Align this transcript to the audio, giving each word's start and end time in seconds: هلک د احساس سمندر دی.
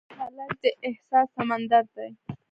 هلک 0.17 0.51
د 0.61 0.63
احساس 0.87 1.27
سمندر 1.35 1.83
دی. 1.95 2.09